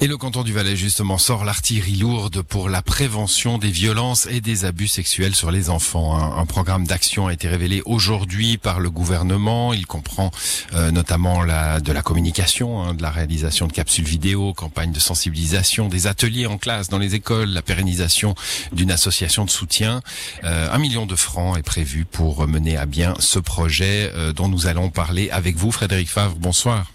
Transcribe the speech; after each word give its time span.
Et 0.00 0.06
le 0.08 0.16
canton 0.16 0.42
du 0.42 0.52
Valais, 0.52 0.76
justement, 0.76 1.18
sort 1.18 1.44
l'artillerie 1.44 1.96
lourde 1.96 2.42
pour 2.42 2.68
la 2.68 2.82
prévention 2.82 3.58
des 3.58 3.70
violences 3.70 4.26
et 4.26 4.40
des 4.40 4.64
abus 4.64 4.88
sexuels 4.88 5.34
sur 5.34 5.50
les 5.50 5.70
enfants. 5.70 6.36
Un, 6.36 6.44
programme 6.46 6.84
d'action 6.84 7.28
a 7.28 7.32
été 7.32 7.48
révélé 7.48 7.80
aujourd'hui 7.86 8.58
par 8.58 8.80
le 8.80 8.90
gouvernement. 8.90 9.72
Il 9.72 9.86
comprend 9.86 10.30
euh, 10.74 10.90
notamment 10.90 11.42
la, 11.42 11.80
de 11.80 11.92
la 11.92 12.02
communication, 12.02 12.82
hein, 12.82 12.94
de 12.94 13.02
la 13.02 13.10
réalisation 13.10 13.66
de 13.66 13.72
capsules 13.72 14.04
vidéo, 14.04 14.52
campagne 14.52 14.92
de 14.92 15.00
sensibilisation, 15.00 15.88
des 15.88 16.06
ateliers 16.06 16.46
en 16.46 16.58
classe 16.58 16.88
dans 16.88 16.98
les 16.98 17.14
écoles, 17.14 17.50
la 17.50 17.62
pérennisation 17.62 18.34
d'une 18.72 18.90
association 18.90 19.44
de 19.44 19.50
soutien. 19.50 20.02
Euh, 20.42 20.68
un 20.70 20.78
million 20.78 21.06
de 21.06 21.16
francs 21.16 21.56
est 21.56 21.62
prévu 21.62 22.04
pour 22.04 22.46
mener 22.48 22.76
à 22.76 22.84
bien 22.84 23.14
ce 23.20 23.38
projet 23.38 24.10
euh, 24.14 24.32
dont 24.32 24.48
nous 24.48 24.66
allons 24.66 24.90
parler 24.90 25.30
avec 25.30 25.56
vous. 25.56 25.70
Frédéric 25.70 26.10
Favre, 26.10 26.36
bonsoir. 26.36 26.93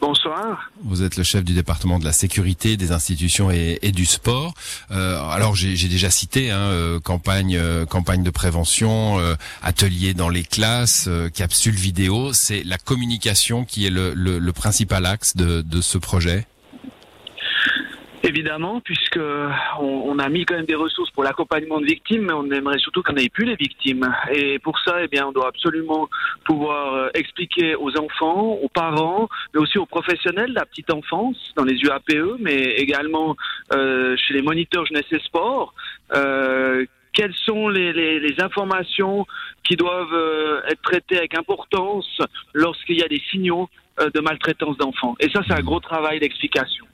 Bonsoir. 0.00 0.70
Vous 0.82 1.02
êtes 1.02 1.16
le 1.16 1.22
chef 1.22 1.42
du 1.44 1.54
département 1.54 1.98
de 1.98 2.04
la 2.04 2.12
sécurité, 2.12 2.76
des 2.76 2.92
institutions 2.92 3.50
et, 3.50 3.92
du 3.92 4.04
sport. 4.04 4.54
Euh, 4.90 5.20
alors 5.30 5.54
j'ai 5.54 5.88
déjà 5.88 6.10
cité 6.10 6.50
hein, 6.50 6.58
euh, 6.58 7.00
campagne, 7.00 7.56
euh, 7.56 7.86
campagne 7.86 8.22
de 8.22 8.30
prévention, 8.30 9.18
atelier 9.62 10.14
dans 10.14 10.28
les 10.28 10.44
classes, 10.44 11.08
capsule 11.34 11.74
vidéo. 11.74 12.32
C'est 12.32 12.62
la 12.64 12.78
communication 12.78 13.64
qui 13.64 13.86
est 13.86 13.90
le, 13.90 14.52
principal 14.52 15.06
axe 15.06 15.36
de 15.36 15.80
ce 15.80 15.98
projet. 15.98 16.46
Évidemment, 18.36 18.82
puisque 18.82 19.18
on, 19.80 20.18
a 20.18 20.28
mis 20.28 20.44
quand 20.44 20.56
même 20.56 20.66
des 20.66 20.74
ressources 20.74 21.10
pour 21.10 21.24
l'accompagnement 21.24 21.80
de 21.80 21.86
victimes, 21.86 22.26
mais 22.26 22.34
on 22.34 22.50
aimerait 22.50 22.76
surtout 22.76 23.02
qu'on 23.02 23.14
n'ait 23.14 23.30
plus 23.30 23.46
les 23.46 23.56
victimes. 23.56 24.14
Et 24.30 24.58
pour 24.58 24.78
ça, 24.80 25.02
eh 25.02 25.08
bien, 25.08 25.26
on 25.26 25.32
doit 25.32 25.48
absolument 25.48 26.06
pouvoir 26.44 26.92
euh, 26.92 27.08
expliquer 27.14 27.76
aux 27.76 27.96
enfants, 27.98 28.58
aux 28.62 28.68
parents, 28.68 29.30
mais 29.54 29.60
aussi 29.60 29.78
aux 29.78 29.86
professionnels 29.86 30.50
de 30.50 30.54
la 30.54 30.66
petite 30.66 30.92
enfance, 30.92 31.54
dans 31.56 31.64
les 31.64 31.80
UAPE, 31.80 32.36
mais 32.38 32.74
également 32.76 33.36
euh, 33.72 34.14
chez 34.18 34.34
les 34.34 34.42
moniteurs 34.42 34.84
jeunesse 34.84 35.10
et 35.12 35.20
sport, 35.20 35.72
euh, 36.14 36.84
quelles 37.14 37.34
sont 37.36 37.70
les, 37.70 38.34
informations 38.40 39.26
qui 39.64 39.76
doivent 39.76 40.62
être 40.68 40.82
traitées 40.82 41.16
avec 41.16 41.38
importance 41.38 42.20
lorsqu'il 42.52 42.98
y 42.98 43.02
a 43.02 43.08
des 43.08 43.22
signaux 43.30 43.70
de 43.98 44.20
maltraitance 44.20 44.76
d'enfants. 44.76 45.14
Et 45.20 45.30
ça, 45.30 45.40
c'est 45.48 45.54
un 45.54 45.62
gros 45.62 45.80
travail 45.80 46.20
d'explication. 46.20 46.86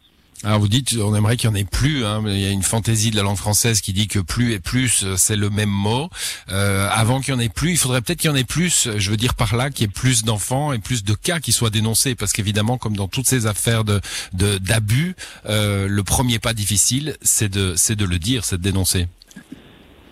Alors 0.44 0.58
vous 0.58 0.68
dites, 0.68 0.96
on 1.00 1.14
aimerait 1.14 1.36
qu'il 1.36 1.48
y 1.48 1.52
en 1.52 1.54
ait 1.54 1.64
plus. 1.64 2.04
Hein, 2.04 2.22
il 2.26 2.40
y 2.40 2.46
a 2.46 2.50
une 2.50 2.64
fantaisie 2.64 3.12
de 3.12 3.16
la 3.16 3.22
langue 3.22 3.36
française 3.36 3.80
qui 3.80 3.92
dit 3.92 4.08
que 4.08 4.18
plus 4.18 4.52
et 4.52 4.58
plus, 4.58 5.04
c'est 5.16 5.36
le 5.36 5.50
même 5.50 5.68
mot. 5.68 6.08
Euh, 6.50 6.88
avant 6.90 7.20
qu'il 7.20 7.32
y 7.32 7.36
en 7.36 7.40
ait 7.40 7.48
plus, 7.48 7.70
il 7.70 7.76
faudrait 7.76 8.00
peut-être 8.00 8.18
qu'il 8.18 8.30
y 8.30 8.32
en 8.32 8.36
ait 8.36 8.42
plus. 8.42 8.88
Je 8.96 9.10
veux 9.10 9.16
dire 9.16 9.34
par 9.34 9.54
là 9.54 9.70
qu'il 9.70 9.86
y 9.86 9.88
ait 9.88 9.92
plus 9.92 10.24
d'enfants 10.24 10.72
et 10.72 10.80
plus 10.80 11.04
de 11.04 11.14
cas 11.14 11.38
qui 11.38 11.52
soient 11.52 11.70
dénoncés, 11.70 12.16
parce 12.16 12.32
qu'évidemment, 12.32 12.76
comme 12.76 12.96
dans 12.96 13.08
toutes 13.08 13.26
ces 13.26 13.46
affaires 13.46 13.84
de 13.84 14.00
d'abus, 14.32 15.14
euh, 15.46 15.86
le 15.88 16.02
premier 16.02 16.40
pas 16.40 16.54
difficile, 16.54 17.16
c'est 17.22 17.48
de 17.48 17.74
de 17.94 18.04
le 18.04 18.18
dire, 18.18 18.44
c'est 18.44 18.56
de 18.56 18.62
dénoncer. 18.62 19.06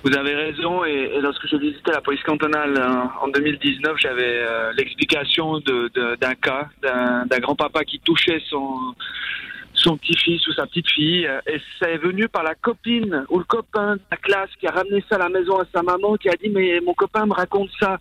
Vous 0.02 0.16
avez 0.16 0.34
raison, 0.34 0.84
et, 0.84 1.20
lorsque 1.20 1.46
je 1.46 1.56
visitais 1.56 1.92
la 1.92 2.00
police 2.00 2.22
cantonale 2.22 2.78
hein, 2.80 3.10
en 3.20 3.28
2019, 3.28 3.96
j'avais 3.98 4.22
euh, 4.22 4.72
l'explication 4.72 5.60
d'un 5.60 6.34
cas 6.40 6.68
d'un 6.82 7.38
grand-papa 7.38 7.84
qui 7.84 8.00
touchait 8.00 8.40
son 8.48 8.94
son 9.80 9.96
petit-fils 9.96 10.46
ou 10.46 10.52
sa 10.52 10.66
petite-fille. 10.66 11.28
Et 11.46 11.60
c'est 11.78 11.96
venu 11.96 12.28
par 12.28 12.42
la 12.42 12.54
copine 12.54 13.24
ou 13.28 13.38
le 13.38 13.44
copain 13.44 13.96
de 13.96 14.00
la 14.10 14.16
classe 14.16 14.50
qui 14.58 14.66
a 14.66 14.70
ramené 14.70 15.02
ça 15.08 15.16
à 15.16 15.18
la 15.18 15.28
maison 15.28 15.58
à 15.58 15.64
sa 15.74 15.82
maman, 15.82 16.16
qui 16.16 16.28
a 16.28 16.34
dit 16.34 16.50
mais 16.50 16.80
mon 16.80 16.94
copain 16.94 17.26
me 17.26 17.32
raconte 17.32 17.70
ça. 17.78 17.98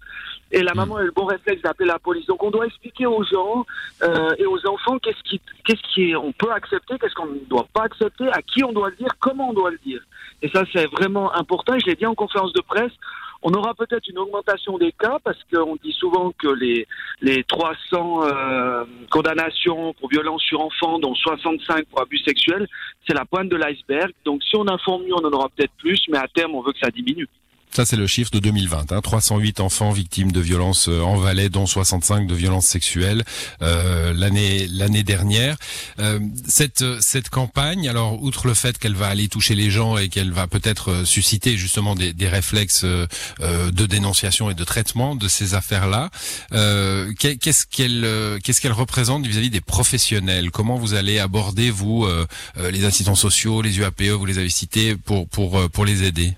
Et 0.52 0.64
la 0.64 0.74
maman 0.74 0.98
a 0.98 1.04
eu 1.04 1.06
le 1.06 1.12
bon 1.12 1.26
réflexe 1.26 1.62
d'appeler 1.62 1.88
la 1.88 2.00
police. 2.00 2.26
Donc 2.26 2.44
on 2.44 2.50
doit 2.50 2.66
expliquer 2.66 3.06
aux 3.06 3.24
gens 3.24 3.66
euh, 4.04 4.34
et 4.38 4.46
aux 4.46 4.66
enfants 4.68 4.98
qu'est-ce 4.98 5.22
qui, 5.24 5.40
qu'est-ce 5.64 5.94
qui 5.94 6.16
on 6.16 6.32
peut 6.32 6.52
accepter, 6.52 6.98
qu'est-ce 7.00 7.14
qu'on 7.14 7.28
ne 7.28 7.40
doit 7.48 7.68
pas 7.72 7.84
accepter, 7.84 8.28
à 8.30 8.42
qui 8.42 8.64
on 8.64 8.74
doit 8.74 8.90
le 8.90 8.96
dire, 8.96 9.12
comment 9.20 9.50
on 9.50 9.54
doit 9.54 9.72
le 9.72 9.80
dire. 9.86 10.02
Et 10.42 10.50
ça 10.50 10.64
c'est 10.74 10.88
vraiment 10.88 11.34
important. 11.36 11.76
Et 11.76 11.80
je 11.80 11.86
l'ai 11.86 11.96
dit 11.96 12.06
en 12.06 12.16
conférence 12.16 12.54
de 12.54 12.62
presse. 12.62 12.94
On 13.42 13.54
aura 13.54 13.74
peut-être 13.74 14.08
une 14.10 14.18
augmentation 14.18 14.78
des 14.78 14.92
cas 14.92 15.18
parce 15.24 15.38
qu'on 15.52 15.78
dit 15.78 15.94
souvent 15.94 16.32
que 16.38 16.48
les, 16.48 16.86
les 17.22 17.44
300 17.46 18.24
euh, 18.24 18.84
condamnations 19.10 19.94
pour 19.94 20.10
violence 20.10 20.42
sur 20.42 20.60
enfants, 20.60 21.00
dont 21.00 21.16
65 21.16 21.86
pour 21.86 22.02
abus 22.02 22.20
sexuels, 22.20 22.68
c'est 23.08 23.14
la 23.14 23.26
pointe 23.26 23.48
de 23.48 23.56
l'iceberg. 23.56 24.12
Donc 24.26 24.44
si 24.44 24.58
on 24.58 24.68
informe 24.68 25.04
mieux, 25.04 25.14
on 25.14 25.26
en 25.26 25.32
aura 25.32 25.48
peut-être 25.56 25.74
plus, 25.78 26.02
mais 26.10 26.18
à 26.18 26.28
terme, 26.28 26.56
on 26.56 26.62
veut 26.62 26.74
que 26.74 26.80
ça 26.80 26.92
diminue. 26.92 27.28
Ça, 27.72 27.86
c'est 27.86 27.98
le 27.98 28.08
chiffre 28.08 28.32
de 28.32 28.40
2020. 28.40 28.92
Hein. 28.92 29.02
308 29.02 29.60
enfants 29.60 29.92
victimes 29.92 30.32
de 30.32 30.40
violences 30.40 30.88
en 30.88 31.18
Valais, 31.18 31.50
dont 31.50 31.66
65 31.66 32.28
de 32.28 32.34
violences 32.34 32.66
sexuelles 32.66 33.24
euh, 33.62 34.12
l'année 34.14 34.68
l'année 34.68 35.04
dernière. 35.04 35.56
Euh, 36.00 36.20
cette 36.48 36.84
cette 37.02 37.30
campagne, 37.30 37.88
alors 37.88 38.22
outre 38.24 38.48
le 38.48 38.54
fait 38.54 38.78
qu'elle 38.78 38.96
va 38.96 39.08
aller 39.08 39.28
toucher 39.28 39.54
les 39.56 39.70
gens 39.70 39.98
et 39.98 40.10
qu'elle 40.10 40.32
va 40.32 40.48
peut-être 40.48 41.06
susciter 41.06 41.58
justement 41.58 41.96
des, 41.96 42.14
réflexes 42.28 42.84
euh, 42.84 43.72
de 43.72 43.86
dénonciation 43.86 44.50
et 44.50 44.54
de 44.54 44.64
traitement 44.64 45.16
de 45.16 45.28
ces 45.28 45.54
affaires-là, 45.54 46.10
euh, 46.54 47.12
qu'est-ce 47.20 47.66
qu'elle 47.66 48.40
qu'est-ce 48.44 48.62
qu'elle 48.62 48.72
représente 48.72 49.26
vis-à-vis 49.26 49.48
-vis 49.48 49.52
des 49.52 49.62
professionnels? 49.62 50.52
Comment 50.52 50.78
vous 50.78 50.94
allez 50.94 51.20
aborder 51.20 51.72
vous 51.72 52.06
euh, 52.06 52.26
les 52.72 52.86
assistants 52.86 53.16
sociaux, 53.16 53.62
les 53.62 53.78
UAPE, 53.78 54.10
vous 54.18 54.26
les 54.26 54.40
avez 54.40 54.50
cités 54.50 54.96
pour 54.96 55.28
pour 55.28 55.70
pour 55.70 55.86
les 55.86 56.04
aider? 56.04 56.34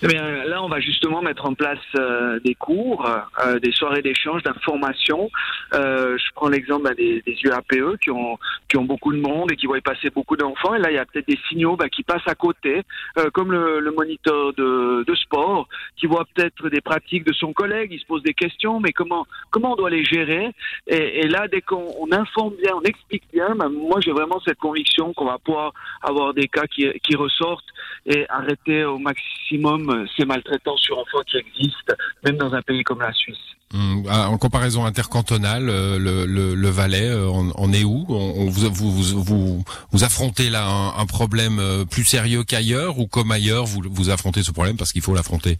Eh 0.00 0.06
bien, 0.06 0.44
là, 0.44 0.62
on 0.62 0.68
va 0.68 0.78
justement 0.78 1.22
mettre 1.22 1.44
en 1.44 1.54
place 1.54 1.78
euh, 1.96 2.38
des 2.44 2.54
cours, 2.54 3.04
euh, 3.44 3.58
des 3.58 3.72
soirées 3.72 4.00
d'échange, 4.00 4.44
d'information. 4.44 5.28
Euh, 5.74 6.16
je 6.16 6.32
prends 6.36 6.48
l'exemple 6.48 6.84
bah, 6.84 6.94
des, 6.94 7.20
des, 7.26 7.36
UAPE 7.42 7.98
qui 8.00 8.10
ont 8.10 8.38
qui 8.68 8.76
ont 8.76 8.84
beaucoup 8.84 9.12
de 9.12 9.18
monde 9.18 9.50
et 9.50 9.56
qui 9.56 9.66
voient 9.66 9.80
passer 9.80 10.10
beaucoup 10.10 10.36
d'enfants. 10.36 10.74
Et 10.74 10.78
là, 10.78 10.90
il 10.90 10.94
y 10.94 10.98
a 10.98 11.04
peut-être 11.04 11.26
des 11.26 11.38
signaux 11.48 11.76
bah, 11.76 11.88
qui 11.88 12.04
passent 12.04 12.26
à 12.26 12.36
côté, 12.36 12.82
euh, 13.18 13.30
comme 13.30 13.50
le, 13.50 13.80
le 13.80 13.90
moniteur 13.90 14.52
de, 14.52 15.04
de, 15.04 15.14
sport, 15.16 15.66
qui 15.96 16.06
voit 16.06 16.24
peut-être 16.32 16.68
des 16.68 16.80
pratiques 16.80 17.24
de 17.24 17.32
son 17.32 17.52
collègue. 17.52 17.90
Il 17.92 17.98
se 17.98 18.06
pose 18.06 18.22
des 18.22 18.34
questions, 18.34 18.78
mais 18.78 18.92
comment 18.92 19.26
comment 19.50 19.72
on 19.72 19.76
doit 19.76 19.90
les 19.90 20.04
gérer? 20.04 20.50
Et, 20.86 21.20
et, 21.20 21.26
là, 21.26 21.48
dès 21.48 21.60
qu'on 21.60 22.06
informe 22.12 22.54
bien, 22.62 22.72
on 22.76 22.82
explique 22.82 23.24
bien, 23.32 23.56
bah, 23.56 23.68
moi, 23.68 23.98
j'ai 24.00 24.12
vraiment 24.12 24.40
cette 24.46 24.58
conviction 24.58 25.12
qu'on 25.12 25.26
va 25.26 25.38
pouvoir 25.38 25.72
avoir 26.02 26.34
des 26.34 26.46
cas 26.46 26.66
qui, 26.66 26.88
qui 27.02 27.16
ressortent 27.16 27.64
et 28.06 28.26
arrêter 28.28 28.84
au 28.84 28.98
maximum 28.98 29.87
ces 30.16 30.24
maltraitances 30.24 30.80
sur 30.80 30.98
enfants 30.98 31.22
qui 31.26 31.36
existent, 31.38 31.94
même 32.24 32.36
dans 32.36 32.52
un 32.54 32.62
pays 32.62 32.82
comme 32.82 33.00
la 33.00 33.12
Suisse. 33.12 33.36
Mmh, 33.74 34.08
en 34.08 34.38
comparaison 34.38 34.86
intercantonale, 34.86 35.68
euh, 35.68 35.98
le, 35.98 36.68
Valais, 36.70 37.08
euh, 37.08 37.28
on, 37.28 37.72
est 37.72 37.84
où? 37.84 38.06
On, 38.08 38.48
vous, 38.48 40.04
affrontez 40.04 40.48
là 40.48 40.66
un, 40.66 40.98
un 40.98 41.06
problème 41.06 41.58
euh, 41.58 41.84
plus 41.84 42.04
sérieux 42.04 42.44
qu'ailleurs 42.44 42.98
ou 42.98 43.06
comme 43.06 43.30
ailleurs, 43.30 43.66
vous, 43.66 43.82
vous 43.90 44.08
affrontez 44.08 44.42
ce 44.42 44.52
problème 44.52 44.78
parce 44.78 44.92
qu'il 44.92 45.02
faut 45.02 45.14
l'affronter? 45.14 45.58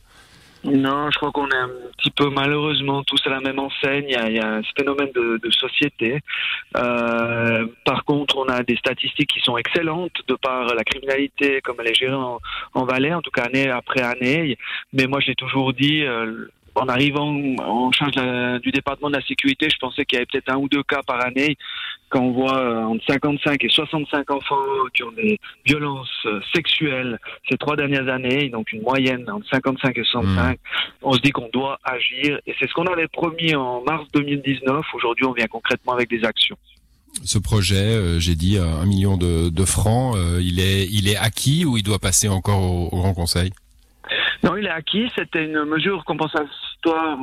Non, 0.64 1.10
je 1.10 1.18
crois 1.18 1.30
qu'on 1.30 1.48
est 1.48 1.56
un 1.56 1.70
petit 1.96 2.10
peu 2.10 2.30
malheureusement 2.30 3.02
tous 3.04 3.20
à 3.26 3.30
la 3.30 3.40
même 3.40 3.58
enseigne. 3.58 4.06
Il 4.08 4.12
y 4.12 4.16
a, 4.16 4.28
il 4.28 4.36
y 4.36 4.40
a 4.40 4.60
ce 4.62 4.70
phénomène 4.76 5.10
de, 5.14 5.38
de 5.42 5.50
société. 5.50 6.20
Euh, 6.76 7.66
par 7.84 8.04
contre, 8.04 8.36
on 8.38 8.48
a 8.48 8.62
des 8.62 8.76
statistiques 8.76 9.30
qui 9.30 9.40
sont 9.40 9.56
excellentes 9.56 10.20
de 10.26 10.34
par 10.34 10.74
la 10.74 10.84
criminalité 10.84 11.60
comme 11.62 11.76
elle 11.80 11.88
est 11.88 11.94
gérée 11.94 12.14
en, 12.14 12.40
en 12.74 12.84
Valais, 12.84 13.14
en 13.14 13.22
tout 13.22 13.30
cas 13.30 13.44
année 13.44 13.68
après 13.70 14.02
année. 14.02 14.58
Mais 14.92 15.06
moi, 15.06 15.20
j'ai 15.20 15.34
toujours 15.34 15.72
dit, 15.72 16.02
euh, 16.02 16.48
en 16.80 16.88
arrivant 16.88 17.34
en 17.58 17.92
charge 17.92 18.14
du 18.62 18.70
département 18.70 19.10
de 19.10 19.16
la 19.16 19.26
sécurité, 19.26 19.68
je 19.70 19.78
pensais 19.78 20.04
qu'il 20.04 20.16
y 20.16 20.18
avait 20.18 20.26
peut-être 20.26 20.52
un 20.52 20.56
ou 20.56 20.68
deux 20.68 20.82
cas 20.82 21.02
par 21.06 21.24
année. 21.24 21.56
Quand 22.08 22.20
on 22.20 22.32
voit 22.32 22.56
euh, 22.56 22.84
entre 22.84 23.04
55 23.06 23.62
et 23.62 23.68
65 23.68 24.30
enfants 24.30 24.64
qui 24.94 25.02
ont 25.02 25.12
des 25.12 25.38
violences 25.66 26.08
euh, 26.24 26.40
sexuelles 26.54 27.18
ces 27.50 27.58
trois 27.58 27.76
dernières 27.76 28.08
années, 28.08 28.48
donc 28.48 28.72
une 28.72 28.80
moyenne 28.80 29.28
entre 29.30 29.46
55 29.50 29.98
et 29.98 30.04
65, 30.04 30.52
mmh. 30.52 30.58
on 31.02 31.12
se 31.12 31.20
dit 31.20 31.32
qu'on 31.32 31.50
doit 31.52 31.78
agir. 31.84 32.38
Et 32.46 32.54
c'est 32.58 32.66
ce 32.66 32.72
qu'on 32.72 32.86
avait 32.86 33.08
promis 33.08 33.54
en 33.54 33.82
mars 33.82 34.06
2019. 34.14 34.86
Aujourd'hui, 34.94 35.26
on 35.26 35.32
vient 35.32 35.48
concrètement 35.48 35.92
avec 35.92 36.08
des 36.08 36.24
actions 36.24 36.56
ce 37.24 37.38
projet, 37.38 37.76
euh, 37.76 38.20
j'ai 38.20 38.34
dit 38.34 38.58
un 38.58 38.84
million 38.84 39.16
de, 39.16 39.48
de 39.48 39.64
francs, 39.64 40.16
euh, 40.16 40.40
il 40.40 40.60
est 40.60 40.86
il 40.86 41.08
est 41.08 41.16
acquis 41.16 41.64
ou 41.64 41.76
il 41.76 41.82
doit 41.82 41.98
passer 41.98 42.28
encore 42.28 42.62
au, 42.62 42.88
au 42.92 43.00
Grand 43.00 43.14
Conseil? 43.14 43.50
Non, 44.42 44.56
il 44.56 44.66
est 44.66 44.70
acquis. 44.70 45.10
C'était 45.16 45.44
une 45.44 45.64
mesure 45.64 46.04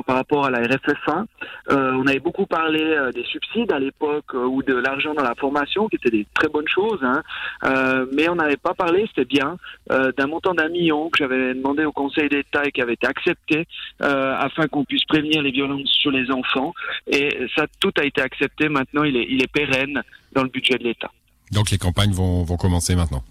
par 0.06 0.16
rapport 0.16 0.46
à 0.46 0.50
la 0.50 0.60
RFFA. 0.60 1.24
Euh, 1.70 1.92
on 1.92 2.06
avait 2.06 2.20
beaucoup 2.20 2.46
parlé 2.46 2.80
euh, 2.82 3.12
des 3.12 3.24
subsides 3.24 3.72
à 3.72 3.78
l'époque 3.78 4.34
euh, 4.34 4.44
ou 4.44 4.62
de 4.62 4.74
l'argent 4.74 5.14
dans 5.14 5.22
la 5.22 5.34
formation, 5.34 5.88
qui 5.88 5.96
étaient 5.96 6.10
des 6.10 6.26
très 6.34 6.48
bonnes 6.48 6.68
choses. 6.68 7.00
Hein. 7.02 7.22
Euh, 7.64 8.06
mais 8.12 8.28
on 8.28 8.36
n'avait 8.36 8.56
pas 8.56 8.74
parlé, 8.74 9.06
c'était 9.08 9.24
bien, 9.24 9.56
d'un 9.88 10.26
montant 10.26 10.54
d'un 10.54 10.68
million 10.68 11.08
que 11.10 11.18
j'avais 11.18 11.54
demandé 11.54 11.84
au 11.84 11.92
Conseil 11.92 12.28
d'État 12.28 12.64
et 12.64 12.72
qui 12.72 12.82
avait 12.82 12.94
été 12.94 13.06
accepté 13.06 13.66
afin 14.00 14.66
qu'on 14.68 14.84
puisse 14.84 15.04
prévenir 15.04 15.42
les 15.42 15.50
violences 15.50 15.88
sur 15.88 16.10
les 16.10 16.30
enfants. 16.30 16.74
Et 17.06 17.46
ça, 17.56 17.66
tout 17.80 17.92
a 17.98 18.04
été 18.04 18.20
accepté. 18.20 18.68
Maintenant, 18.68 19.04
il 19.04 19.16
est, 19.16 19.26
il 19.28 19.42
est 19.42 19.52
pérenne 19.52 20.02
dans 20.32 20.42
le 20.42 20.48
budget 20.48 20.78
de 20.78 20.84
l'État. 20.84 21.10
Donc 21.52 21.70
les 21.70 21.78
campagnes 21.78 22.12
vont, 22.12 22.42
vont 22.42 22.56
commencer 22.56 22.96
maintenant 22.96 23.22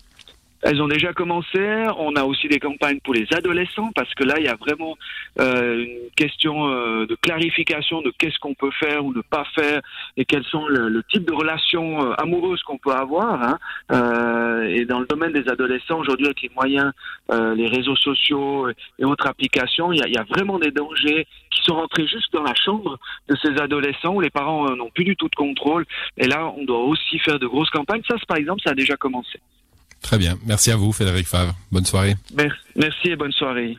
elles 0.65 0.81
ont 0.81 0.87
déjà 0.87 1.13
commencé. 1.13 1.59
On 1.97 2.15
a 2.15 2.23
aussi 2.23 2.47
des 2.47 2.59
campagnes 2.59 2.99
pour 3.01 3.13
les 3.13 3.27
adolescents 3.31 3.91
parce 3.95 4.11
que 4.15 4.23
là, 4.23 4.39
il 4.39 4.45
y 4.45 4.47
a 4.47 4.55
vraiment 4.55 4.97
euh, 5.39 5.85
une 5.85 6.09
question 6.15 6.67
euh, 6.67 7.05
de 7.05 7.15
clarification 7.21 8.01
de 8.01 8.11
qu'est-ce 8.17 8.39
qu'on 8.39 8.55
peut 8.55 8.71
faire 8.79 9.05
ou 9.05 9.13
ne 9.13 9.21
pas 9.21 9.45
faire 9.53 9.81
et 10.17 10.25
quels 10.25 10.43
sont 10.45 10.65
le, 10.65 11.03
type 11.11 11.25
de 11.25 11.33
relations 11.33 12.03
euh, 12.03 12.13
amoureuses 12.17 12.63
qu'on 12.63 12.79
peut 12.79 12.93
avoir. 12.93 13.43
Hein. 13.43 13.59
Et 14.67 14.85
dans 14.85 14.99
le 14.99 15.05
domaine 15.05 15.33
des 15.33 15.47
adolescents, 15.47 15.99
aujourd'hui, 15.99 16.25
avec 16.25 16.41
les 16.41 16.49
moyens, 16.55 16.91
les 17.29 17.67
réseaux 17.67 17.95
sociaux 17.95 18.67
et 18.97 19.05
autres 19.05 19.27
applications, 19.27 19.91
il 19.91 19.99
y 19.99 20.01
a, 20.01 20.07
il 20.07 20.15
y 20.15 20.17
a 20.17 20.23
vraiment 20.23 20.57
des 20.57 20.71
dangers 20.71 21.27
qui 21.51 21.61
sont 21.63 21.75
rentrés 21.75 22.07
juste 22.07 22.33
dans 22.33 22.41
la 22.41 22.55
chambre 22.55 22.97
de 23.29 23.35
ces 23.35 23.61
adolescents 23.61 24.15
où 24.15 24.21
les 24.21 24.31
parents 24.31 24.75
n'ont 24.75 24.89
plus 24.89 25.03
du 25.03 25.15
tout 25.15 25.29
de 25.29 25.35
contrôle. 25.35 25.85
Et 26.17 26.25
là, 26.25 26.51
on 26.57 26.65
doit 26.65 26.83
aussi 26.85 27.19
faire 27.19 27.37
de 27.37 27.45
grosses 27.45 27.69
campagnes. 27.69 28.01
Ça, 28.09 28.15
par 28.27 28.37
exemple, 28.37 28.61
ça 28.63 28.71
a 28.71 28.75
déjà 28.75 28.95
commencé. 28.95 29.39
Très 30.01 30.17
bien. 30.17 30.37
Merci 30.45 30.71
à 30.71 30.75
vous, 30.75 30.91
Frédéric 30.91 31.27
Favre. 31.27 31.55
Bonne 31.71 31.85
soirée. 31.85 32.15
Merci, 32.75 33.09
et 33.09 33.15
bonne 33.15 33.31
soirée. 33.31 33.77